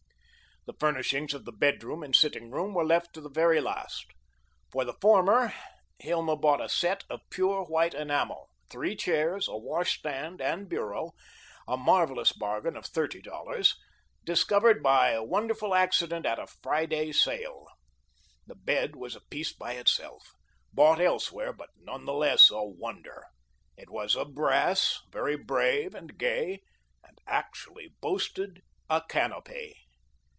The 0.67 0.73
furnishings 0.79 1.33
of 1.33 1.45
the 1.45 1.51
bedroom 1.51 2.03
and 2.03 2.15
sitting 2.15 2.51
room 2.51 2.75
were 2.75 2.85
left 2.85 3.15
to 3.15 3.19
the 3.21 3.31
very 3.31 3.59
last. 3.59 4.05
For 4.71 4.85
the 4.85 4.93
former, 5.01 5.55
Hilma 5.97 6.35
bought 6.35 6.61
a 6.61 6.69
"set" 6.69 7.03
of 7.09 7.27
pure 7.31 7.63
white 7.63 7.95
enamel, 7.95 8.47
three 8.69 8.95
chairs, 8.95 9.47
a 9.47 9.57
washstand 9.57 10.39
and 10.39 10.69
bureau, 10.69 11.13
a 11.67 11.77
marvellous 11.77 12.31
bargain 12.31 12.77
of 12.77 12.85
thirty 12.85 13.23
dollars, 13.23 13.75
discovered 14.23 14.83
by 14.83 15.17
wonderful 15.17 15.73
accident 15.73 16.27
at 16.27 16.37
a 16.37 16.45
"Friday 16.45 17.11
Sale." 17.11 17.65
The 18.45 18.53
bed 18.55 18.95
was 18.95 19.15
a 19.15 19.21
piece 19.31 19.51
by 19.51 19.73
itself, 19.73 20.31
bought 20.71 21.01
elsewhere, 21.01 21.53
but 21.53 21.69
none 21.81 22.05
the 22.05 22.13
less 22.13 22.51
a 22.51 22.63
wonder. 22.63 23.25
It 23.77 23.89
was 23.89 24.15
of 24.15 24.35
brass, 24.35 25.01
very 25.11 25.37
brave 25.37 25.95
and 25.95 26.19
gay, 26.19 26.61
and 27.03 27.17
actually 27.25 27.95
boasted 27.99 28.61
a 28.91 29.01
canopy! 29.09 29.75